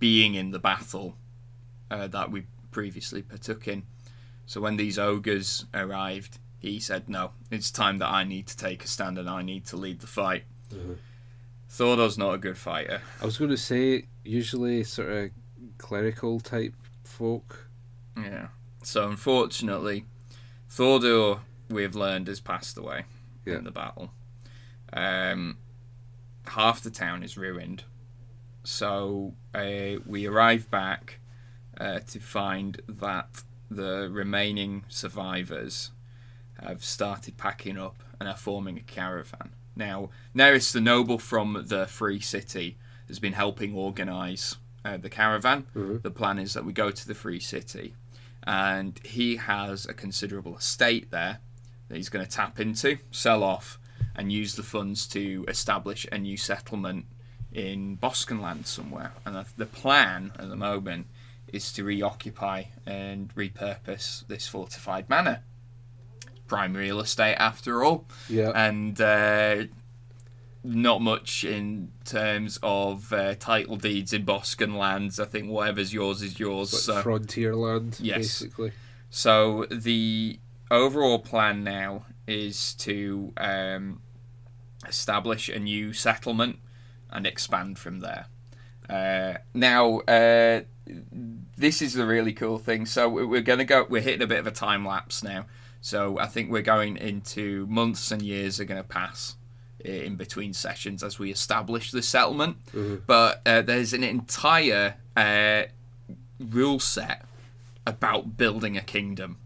[0.00, 1.14] being in the battle
[1.92, 3.84] uh, that we previously partook in.
[4.46, 8.82] So when these ogres arrived, he said, "No, it's time that I need to take
[8.84, 10.42] a stand and I need to lead the fight."
[10.74, 10.96] Mhm.
[11.72, 13.00] Thordor's not a good fighter.
[13.20, 15.30] I was going to say, usually sort of
[15.78, 17.68] clerical type folk.
[18.16, 18.48] Yeah.
[18.82, 20.04] So unfortunately,
[20.70, 23.06] Thordor, we've learned, has passed away
[23.46, 23.54] Yeah.
[23.56, 24.10] in the battle.
[24.92, 25.56] Um,
[26.46, 27.84] half the town is ruined.
[28.64, 31.20] So uh, we arrive back
[31.80, 35.90] uh, to find that the remaining survivors
[36.62, 39.52] have started packing up and are forming a caravan.
[39.74, 42.76] Now, Neris the noble from the Free City
[43.08, 45.64] has been helping organise uh, the caravan.
[45.74, 46.02] Mhm.
[46.02, 47.94] The plan is that we go to the Free City,
[48.42, 51.38] and he has a considerable estate there
[51.88, 53.78] that he's going to tap into, sell off,
[54.16, 57.06] and use the funds to establish a new settlement
[57.52, 59.12] in Boskenland somewhere.
[59.24, 61.06] And the- the plan at the moment
[61.48, 65.44] is to reoccupy and repurpose this fortified manor.
[66.52, 68.50] Prime real estate, after all Yeah.
[68.54, 69.64] and uh,
[70.62, 75.18] not much in terms of uh, title deeds in Boscan lands.
[75.18, 76.74] I think whatever's yours is yours.
[76.74, 78.18] like So, frontier land, Yes.
[78.18, 78.72] basically.
[79.08, 80.38] so the
[80.70, 84.02] overall plan now is to um,
[84.86, 86.58] establish a new settlement
[87.10, 88.26] and expand from there.
[88.90, 90.60] Uh, now, uh,
[91.56, 92.84] this is the really cool thing.
[92.84, 93.86] So we- we're going to go.
[93.88, 95.46] We're hitting a bit of a time lapse now.
[95.82, 99.36] So I think we're going into months and years are going to pass
[99.84, 102.56] in between sessions as we establish the settlement.
[102.72, 103.02] Mhm.
[103.06, 105.64] But uh, there's an entire uh,
[106.38, 107.24] rule set
[107.84, 109.38] about building a kingdom,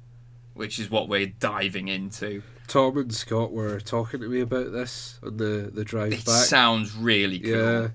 [0.55, 2.43] which is what we're diving into.
[2.69, 6.45] Tom and Scott were talking to me about this on the, the drive It back.
[6.45, 7.53] sounds really cool.
[7.83, 7.89] Yeah.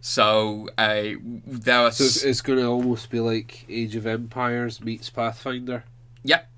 [0.00, 1.02] So uh,
[1.46, 5.82] there are So it's, it's going to almost be like Age of Empires meets Pathfinder.
[6.22, 6.48] Yep.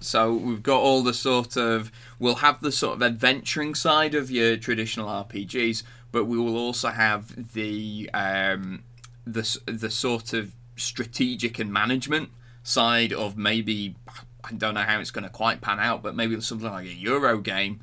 [0.00, 4.30] So we've got all the sort of we'll have the sort of adventuring side of
[4.30, 8.82] your traditional RPGs, but we will also have the um,
[9.26, 12.30] the the sort of strategic and management
[12.62, 13.94] side of maybe
[14.42, 16.94] I don't know how it's going to quite pan out, but maybe something like a
[16.94, 17.80] Euro game.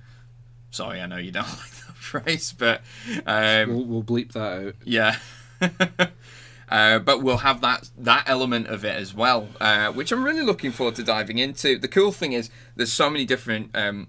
[0.71, 2.81] Sorry, I know you don't like that phrase, but
[3.27, 4.75] um, We'll, we'll bleep that out.
[4.83, 5.17] yeah.
[6.69, 10.43] uh, but we'll have that that element of it as well, uh, which I'm really
[10.43, 11.77] looking forward to diving into.
[11.77, 14.07] The cool thing is there's so many different um,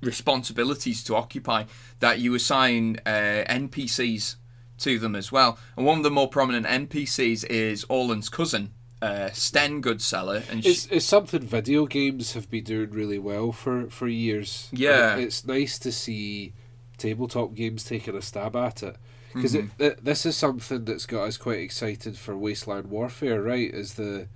[0.00, 1.64] responsibilities to occupy
[2.00, 4.36] that you assign uh, NPCs
[4.78, 5.58] to them as well.
[5.76, 10.70] And one of the more prominent NPCs is Orland's cousin, uh, Sten Goodseller, and she,
[10.70, 14.68] It's, it's something video games have been doing really well for, for years.
[14.72, 15.14] Yeah.
[15.14, 16.54] And It's nice to see
[16.96, 18.96] tabletop games taking a stab at it.
[19.34, 20.04] Because Mm-hmm.
[20.04, 23.72] this is something that's got us quite excited for Wasteland Warfare, right?
[23.72, 24.26] Is the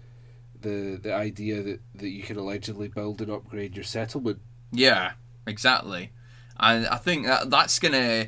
[0.60, 4.38] the the idea that, that you can allegedly build and upgrade your settlement.
[4.72, 5.12] Yeah,
[5.46, 6.10] exactly.
[6.58, 8.26] And I think that that's gonna.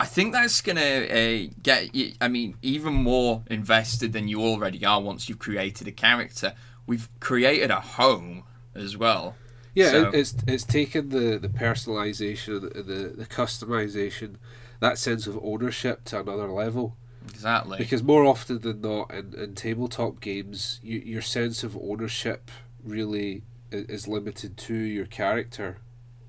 [0.00, 2.12] I think that's gonna uh, get you.
[2.20, 6.54] I mean, even more invested than you already are once you've created a character.
[6.86, 8.44] We've created a home
[8.76, 9.34] as well.
[9.74, 14.36] Yeah, So- it's it's taken the the personalization, the, the the customization,
[14.80, 16.96] that sense of ownership to another level.
[17.28, 17.78] Exactly.
[17.78, 22.50] Because more often than not, in, in tabletop games, you, your sense of ownership
[22.82, 25.78] really is limited to your character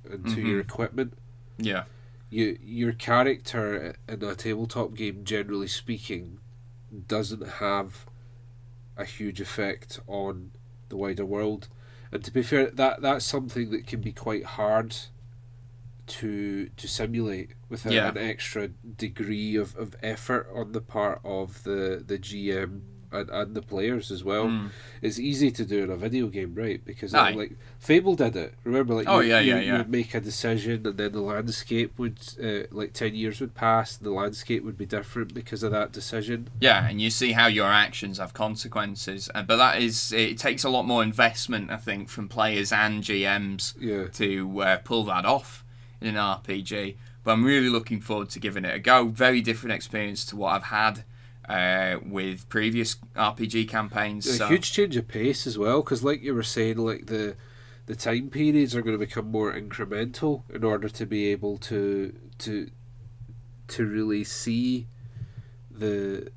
[0.10, 0.70] and to your mm-hmm.
[0.70, 1.14] equipment.
[1.58, 1.84] Yeah.
[2.30, 6.40] You your character in a tabletop game, generally speaking,
[7.08, 8.06] doesn't have
[8.98, 10.52] a huge effect on
[10.90, 11.70] the wider world.
[12.12, 14.96] And to be fair, that that's something that can be quite hard
[16.10, 18.10] to to simulate without Yeah.
[18.10, 23.56] an extra degree of, of effort on the part of the, the GM and, and
[23.56, 24.46] the players as well.
[24.46, 24.70] Mm.
[25.02, 26.84] It's easy to do in a video game, right?
[26.86, 27.32] Because Aye.
[27.32, 28.54] like Fable did it.
[28.64, 29.78] Remember, like Oh, you, yeah, you, yeah, you yeah.
[29.80, 33.96] would make a decision, and then the landscape would uh, like ten years would pass,
[33.98, 36.50] the landscape would be different because of that decision.
[36.60, 39.28] Yeah, and you see how your actions have consequences.
[39.34, 43.04] Uh, but that is, it takes a lot more investment, I think, from players and
[43.04, 44.08] GMs Yeah.
[44.14, 45.66] to uh, pull that off
[46.02, 46.96] in an RPG.
[47.24, 49.08] But I'm really looking forward to giving it a go.
[49.08, 51.04] Very different experience to what I've had
[51.48, 54.26] uh, with previous RPG campaigns.
[54.28, 57.36] A so, huge change of pace as well, because like you were saying, like the
[57.88, 62.14] the time periods are going to become more incremental in order to be able to
[62.40, 62.70] to
[63.68, 64.88] to really see
[65.72, 66.32] the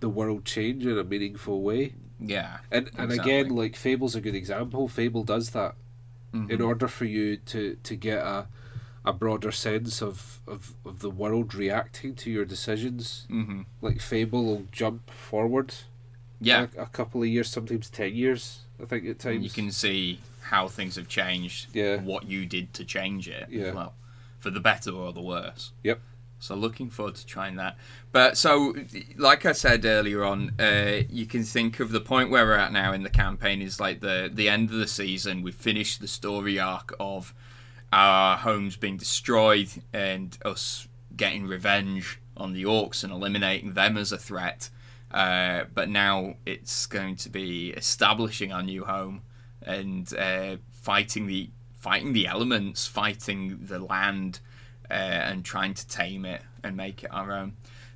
[0.00, 1.94] the world change in a meaningful way.
[2.20, 2.58] yeah.
[2.70, 3.38] And and Exactly.
[3.38, 4.88] again, like Fable's a good example.
[4.88, 5.74] Fable does that.
[6.34, 6.50] Mhm.
[6.50, 8.46] In order for you to, to get a
[9.04, 13.66] a broader sense of, of, of the world reacting to your decisions, Mhm.
[13.80, 15.74] like Fable will jump forward
[16.40, 16.66] Yeah.
[16.78, 18.60] a, a couple of years, sometimes ten years.
[18.80, 21.68] I think at times You can see how things have changed.
[21.74, 21.96] Yeah.
[22.00, 23.64] What you did to change it Yeah.
[23.66, 23.94] as well.
[24.40, 25.72] For the better or the worse.
[25.84, 26.00] Yep.
[26.40, 27.76] So looking forward to trying that.
[28.10, 28.74] But so,
[29.16, 32.72] like I said earlier on, uh, you can think of the point where we're at
[32.72, 35.42] now in the campaign is like the the end of the season.
[35.42, 37.32] We've finished the story arc of
[37.92, 44.12] our homes being destroyed and us getting revenge on the orcs and eliminating them as
[44.12, 44.70] a threat.
[45.10, 49.22] Uh, but now it's going to be establishing our new home
[49.60, 54.38] and uh, fighting the fighting the elements, fighting the land,
[54.88, 57.52] uh, and trying to tame it and make it our own.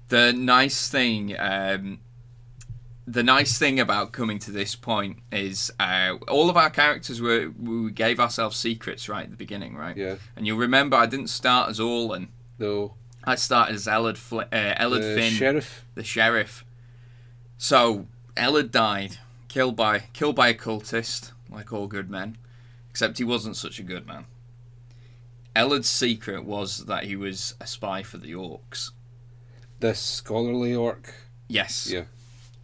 [0.08, 2.00] The nice thing, um,
[3.06, 7.50] the nice thing about coming to this point is uh, all of our characters were
[7.58, 9.96] we gave ourselves secrets right at the beginning, right?
[9.96, 10.16] Yeah.
[10.34, 12.28] And you'll remember I didn't start as Orland.
[12.58, 12.94] No.
[13.24, 15.84] I started as Ellard, Fl- uh, Ellard the Finn sheriff.
[15.94, 16.64] the sheriff.
[17.58, 22.38] So Ellard died, killed by killed by a cultist, like all good men,
[22.90, 24.26] except he wasn't such a good man.
[25.54, 28.90] Ellard's secret was that he was a spy for the orcs.
[29.80, 31.14] This scholarly orc.
[31.48, 31.88] Yes.
[31.90, 32.04] Yeah.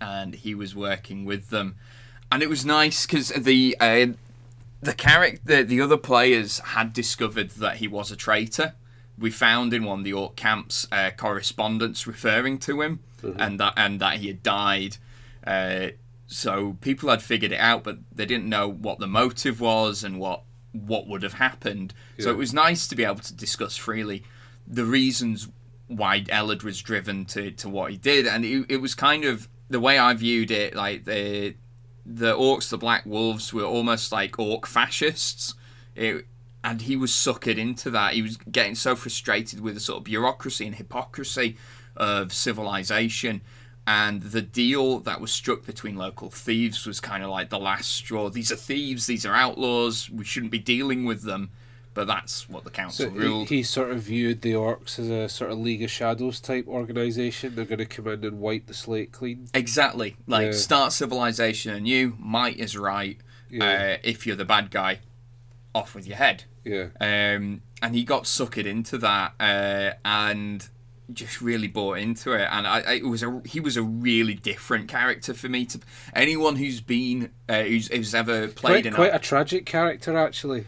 [0.03, 1.77] And he was working with them,
[2.31, 4.07] and it was nice because the uh,
[4.83, 8.75] the character, the other players had discovered that he was a traitor.
[9.17, 13.01] We found in one of the orc camps uh, correspondence referring to him,
[13.39, 14.97] and that and that he had died.
[15.47, 15.89] Uh,
[16.27, 20.19] so people had figured it out, but they didn't know what the motive was and
[20.19, 21.93] what what would have happened.
[22.19, 24.25] So it was nice to be able to discuss freely
[24.67, 25.49] the reasons
[25.87, 29.49] why Ellard was driven to, to what he did, and it, it was kind of
[29.73, 30.75] the way I viewed it.
[30.75, 31.55] Like the
[32.05, 35.55] the orcs, the Black Wolves, were almost like orc fascists.
[35.95, 36.27] It,
[36.65, 38.15] and he was suckered into that.
[38.15, 41.57] He was getting so frustrated with the sort of bureaucracy and hypocrisy
[41.97, 43.43] of civilization.
[43.85, 47.91] And the deal that was struck between local thieves was kind of like the last
[47.91, 48.29] straw.
[48.29, 51.51] These are thieves, these are outlaws, we shouldn't be dealing with them.
[51.95, 53.49] But that's what the council So ruled.
[53.51, 57.55] he sort of viewed the orcs as a sort of League of Shadows type organization.
[57.55, 59.49] They're going to come in and wipe the slate clean.
[59.53, 60.17] Exactly.
[60.27, 60.53] Like Yeah.
[60.53, 62.17] start civilization anew.
[62.19, 63.19] Might is right.
[63.51, 63.65] Yeah.
[63.65, 65.01] Uh, if you're the bad guy,
[65.75, 66.45] off with your head.
[66.65, 66.87] Yeah.
[67.01, 70.67] Um, and he got suckered into that, uh, and
[71.13, 72.49] just really bought into it.
[72.51, 75.67] And I, I it was a he was a really different character for me.
[75.67, 75.81] To
[76.15, 80.65] anyone who's been uh, who's, who's ever played Quite, in quite a tragic character, actually.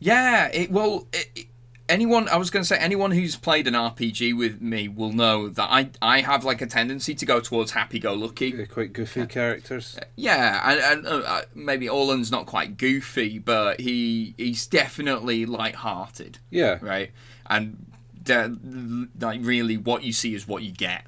[0.00, 1.46] Yeah, it well, it,
[1.88, 5.48] anyone I was going to say anyone who's played an RPG with me will know
[5.48, 8.52] that I I have like a tendency to go towards happy-go-lucky.
[8.52, 9.98] They're quite goofy characters.
[10.16, 16.38] Yeah, and, and uh, uh, maybe Orland's not quite goofy, but he he's definitely light-hearted,
[16.50, 16.78] Yeah.
[16.82, 17.10] right?
[17.50, 17.86] And
[18.22, 21.04] de- like really, what you see is what you get,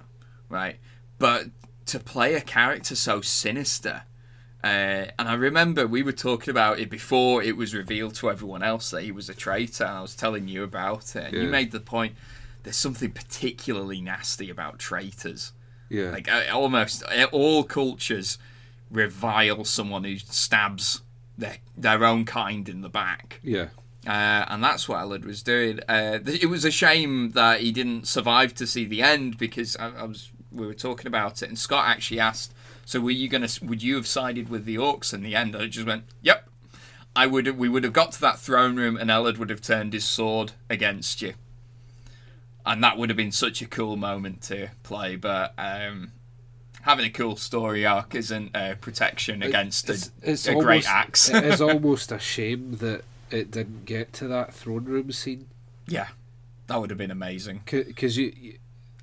[0.49, 0.77] right?
[1.19, 1.47] But
[1.87, 4.03] to play a character so sinister.
[4.63, 8.63] Uh, and I remember we were talking about it before it was revealed to everyone
[8.63, 11.33] else that he was a traitor, and I was telling you about it.
[11.33, 12.15] And you made the point
[12.63, 15.53] there's something particularly nasty about traitors.
[15.89, 16.11] Yeah.
[16.11, 18.39] Like uh, almost uh, all cultures
[18.91, 21.03] revile someone who stabs
[21.39, 23.69] their their own kind in the back, yeah.
[24.07, 25.81] uh, and that's what Ellard was doing.
[25.89, 29.89] Uh, it was a shame that he didn't survive to see the end because I,
[29.89, 32.53] I was we were talking about it, and Scott actually asked,
[32.91, 33.49] "So were you gonna?
[33.63, 36.49] Would you have sided with the orcs in the end?" I just went, "Yep."
[37.15, 39.93] I would we would have got to that throne room and Ellard would have turned
[39.93, 41.35] his sword against you.
[42.67, 46.13] And that would have been such a cool moment to play, but um,
[46.83, 50.89] having a cool story arc isn't uh, protection against a, It's, it's a almost, great
[50.89, 51.31] axe.
[51.31, 55.47] it is almost a shame that it didn't get to that throne room scene
[55.87, 56.09] yeah,
[56.69, 57.63] that would have been amazing.
[57.67, 58.59] because you, you,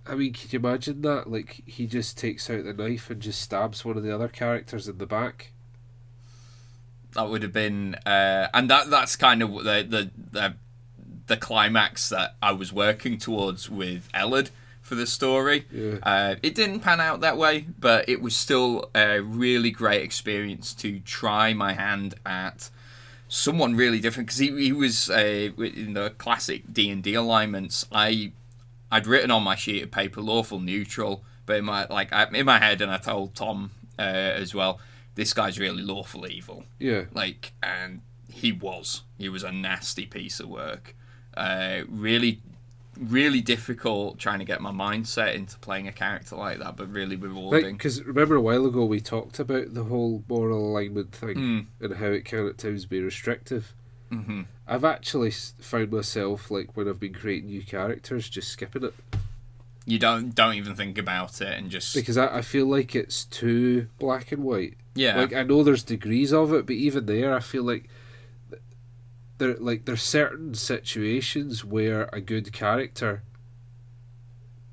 [0.09, 1.29] I mean, can you imagine that?
[1.29, 4.87] Like he just takes out the knife and just stabs one of the other characters
[4.87, 5.51] in the back.
[7.13, 10.55] That would have been, uh, and that that's kind of the the the,
[11.27, 14.49] the climax that I was working towards with Ellard
[14.81, 15.65] for the story.
[15.71, 15.97] Yeah.
[16.01, 20.73] Uh, it didn't pan out that way, but it was still a really great experience
[20.75, 22.69] to try my hand at
[23.27, 27.85] someone really different because he, he was uh, in the classic D and D alignments.
[27.91, 28.31] I
[28.91, 32.45] I'd written on my sheet of paper lawful neutral, but in my like I, in
[32.45, 34.79] my head, and I told Tom uh, as well,
[35.15, 36.63] this guy's really lawful evil.
[36.79, 39.01] Yeah, Like, and he was.
[39.17, 40.95] He was a nasty piece of work.
[41.35, 42.41] Uh, really,
[42.99, 47.15] really difficult trying to get my mindset into playing a character like that, but really
[47.15, 47.75] rewarding.
[47.77, 51.65] because remember a while ago we talked about the whole moral alignment thing Mm.
[51.79, 53.73] and how it can at times be restrictive.
[54.09, 58.93] Hmm I've actually found myself like when I've been creating new characters, just skipping it
[59.85, 63.23] You don't don't even think about it and just because I, I feel like it's
[63.25, 64.75] too black and white.
[64.95, 65.17] yeah.
[65.17, 67.87] Like I know there's degrees of it, but even there, I feel like
[69.37, 73.23] there like there's certain situations where a good character,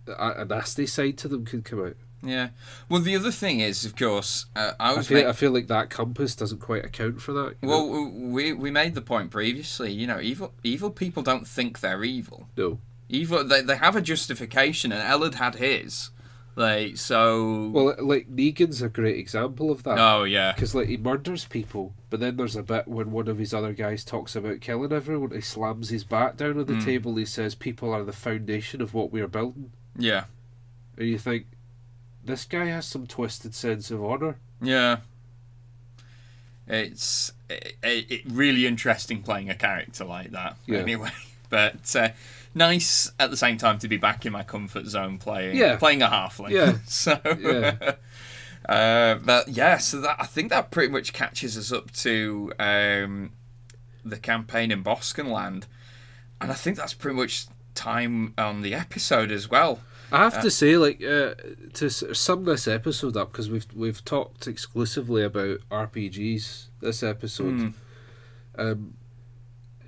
[0.07, 1.97] a, a nasty side to them could come out.
[2.25, 2.49] Yeah.
[2.89, 5.91] Well, the other thing is, of course, uh, I I feel I feel like that
[5.91, 7.55] compass doesn't quite account for that.
[7.63, 7.85] you know?
[7.87, 9.93] well, we we made the point previously.
[9.93, 12.49] You know, evil evil people don't think they're evil.
[12.57, 12.79] no.
[13.09, 16.11] Evil they they have a justification, and Ellard had his.
[16.57, 17.69] Like so.
[17.69, 19.99] Well, like Negan's a great example of that.
[19.99, 20.53] oh yeah.
[20.53, 23.73] Because like he murders people, but then there's a bit when one of his other
[23.73, 25.33] guys talks about killing everyone.
[25.33, 26.85] He slams his bat down on the Mm.
[26.85, 27.17] table.
[27.17, 30.25] He says, "People are the foundation of what we are building." Yeah.
[30.97, 31.47] And you think,
[32.25, 34.37] this guy has some twisted sense of honor.
[34.61, 34.99] Yeah.
[36.67, 40.57] It's it, it, really interesting playing a character like that.
[40.67, 40.79] Yeah.
[40.79, 41.11] Anyway,
[41.51, 42.09] but uh,
[42.55, 45.77] nice at the same time to be back in my comfort zone playing Yeah.
[45.77, 46.51] playing a halfling.
[46.51, 46.79] Yeah.
[46.87, 47.21] so.
[47.39, 47.95] Yeah.
[48.67, 53.33] Uh, but yeah, so that I think that pretty much catches us up to um,
[54.03, 55.65] the campaign in Boskenland,
[56.41, 57.45] and I think that's pretty much
[57.75, 59.81] time on the episode as well.
[60.15, 61.35] I have to say, like, uh,
[61.75, 67.55] to sum this episode up, because we've we've talked exclusively about RPGs this episode.
[67.55, 67.75] Mm.
[68.57, 68.95] Um,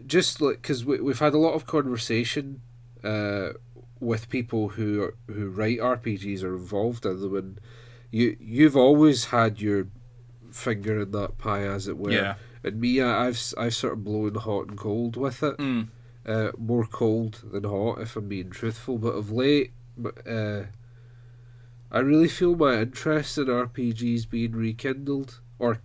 [0.07, 2.61] just like because we, we've had a lot of conversation
[3.03, 3.51] uh,
[4.01, 7.61] with people who are, who write RPGs or involved in them, and
[8.11, 9.89] you you've always had your
[10.51, 12.13] finger in that pie, as it were.
[12.13, 12.35] Yeah.
[12.65, 15.57] And me, I- I've I've sort of blown hot and cold with it.
[15.59, 15.89] Mm.
[16.25, 18.99] Uh, more cold than hot, if I'm being truthful.
[18.99, 20.67] But of late, m- uh,
[21.91, 25.81] I really feel my interest in RPGs being rekindled, or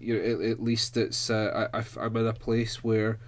[0.00, 3.18] you know, at, at least it's uh, I, I'm in a place where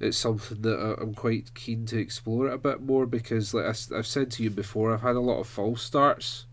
[0.00, 3.96] it's something that I'm quite keen to explore it a bit more because, like I,
[3.96, 6.46] have said to you before, I've had a lot of false starts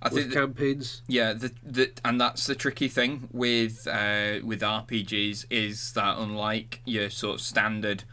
[0.00, 1.02] I with think that- campaigns.
[1.08, 6.80] Yeah, the, the and that's the tricky thing with uh, with RPGs is that unlike
[6.86, 8.04] your sort of standard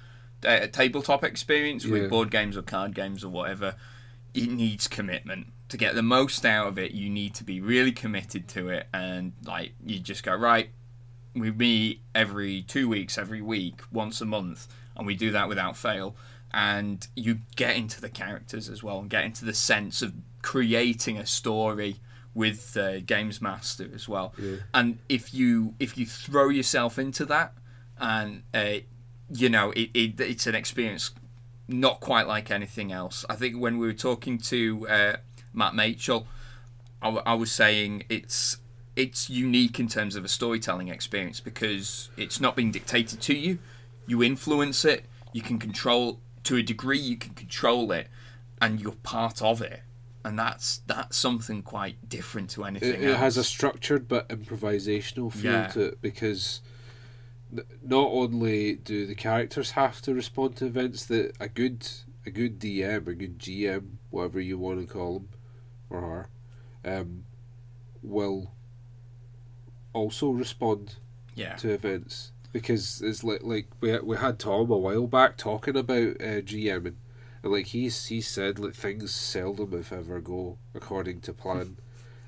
[0.45, 1.93] uh, tabletop experience Yeah.
[1.93, 3.75] with board games or card games or whatever,
[4.33, 6.91] it needs commitment to get the most out of it.
[6.91, 10.69] You need to be really committed to it, and like you just go right.
[11.33, 15.77] We meet every two weeks, every week, once a month, and we do that without
[15.77, 16.15] fail.
[16.51, 21.17] And you get into the characters as well, and get into the sense of creating
[21.17, 21.97] a story
[22.33, 24.33] with the games master as well.
[24.39, 24.57] Yeah.
[24.73, 27.53] And if you if you throw yourself into that,
[27.99, 28.79] and uh,
[29.29, 31.11] you know it, it it's an experience
[31.67, 33.25] not quite like anything else.
[33.29, 35.15] I think when we were talking to uh,
[35.53, 36.25] Matt Machel,
[37.01, 38.57] I, w- I was saying it's
[38.95, 43.59] it's unique in terms of a storytelling experience because it's not being dictated to you.
[44.07, 45.05] You influence it.
[45.33, 46.97] You can control to a degree.
[46.99, 48.07] You can control it,
[48.61, 49.81] and you're part of it.
[50.23, 55.31] And that's that's something quite different to anything It, it has a structured but improvisational
[55.33, 55.67] feel Yeah.
[55.67, 56.61] to it because
[57.51, 61.87] not only do the characters have to respond to events that a good
[62.25, 65.29] a good DM, a good GM, whatever you want to call them
[65.89, 67.23] or her, um,
[68.03, 68.51] will
[69.93, 70.95] also respond
[71.35, 71.55] yeah.
[71.55, 76.21] to events because it's like like we we had Tom a while back talking about
[76.21, 76.95] uh, GMing,
[77.43, 81.77] and like he's he said like things seldom if ever go according to plan,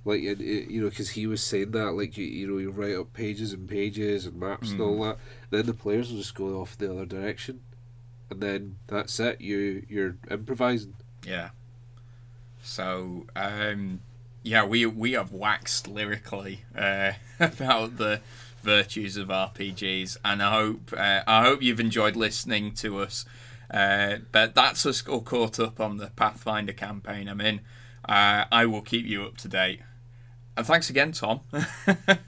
[0.10, 2.72] like it, it, you know, because he was saying that like you you know you
[2.72, 5.18] write up pages and pages and maps and all that,
[5.50, 7.62] then the players will just go off the other direction,
[8.30, 9.40] and then that's it.
[9.42, 10.96] You you're improvising.
[11.26, 11.50] Yeah.
[12.62, 14.02] So, um,
[14.44, 18.22] yeah, we we have waxed lyrically uh, about the
[18.62, 23.26] virtues of RPGs, and I hope uh, I hope you've enjoyed listening to us.
[23.72, 27.62] Uh, but that's us all caught up on the Pathfinder campaign I'm in.
[28.08, 29.82] Uh, I will keep you up to date.
[30.60, 31.40] And thanks again, Tom.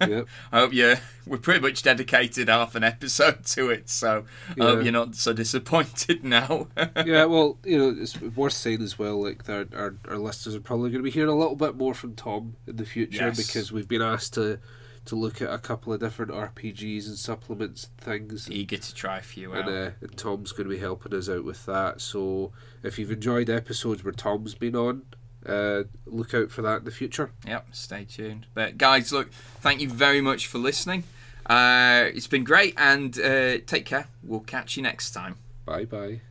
[0.08, 0.28] Yep.
[0.52, 0.96] I hope you
[1.28, 4.26] we pretty much dedicated half an episode to it, so
[4.60, 6.68] I hope you're not so disappointed now.
[7.06, 9.22] yeah, well, you know, it's worth saying as well.
[9.22, 11.94] Like, our our, our listeners are probably going to be hearing a little bit more
[11.94, 13.38] from Tom in the future Yes.
[13.46, 14.60] because we've been asked to
[15.06, 17.98] to look at a couple of different RPGs and supplements and
[18.30, 18.50] things.
[18.52, 19.70] Eager to try a few And, out.
[19.70, 22.02] uh, and Tom's going to be helping us out with that.
[22.02, 22.52] So
[22.84, 25.04] if you've enjoyed episodes where Tom's been on,
[25.46, 27.32] uh, look out for that in the future.
[27.48, 28.46] Yep, stay tuned.
[28.54, 31.04] But guys, look, thank you very much for listening.
[31.46, 34.08] Uh, it's been great, and uh, take care.
[34.24, 35.36] We'll catch you next time.
[35.66, 36.22] Bye bye.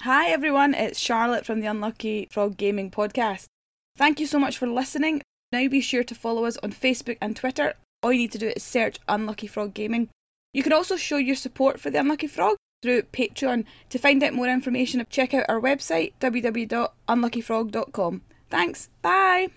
[0.00, 3.46] Hi everyone, it's Charlotte from the Unlucky Frog Gaming Podcast.
[3.96, 5.22] Thank you so much for listening.
[5.52, 7.74] Now be sure to follow us on Facebook and Twitter.
[8.02, 10.08] All you need to do is search Unlucky Frog Gaming.
[10.52, 13.64] You can also show your support for the Unlucky Frog through Patreon.
[13.90, 18.22] To find out more information, check out our website www.unluckyfrog.com.
[18.50, 18.90] Thanks.
[19.00, 19.48] Bye.